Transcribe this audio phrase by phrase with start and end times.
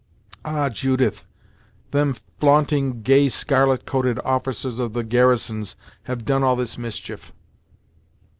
[0.43, 0.67] "Ah!
[0.69, 1.25] Judith,
[1.91, 7.31] them flaunting, gay, scarlet coated officers of the garrisons have done all this mischief!"